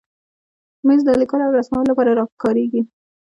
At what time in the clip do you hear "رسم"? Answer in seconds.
1.59-1.75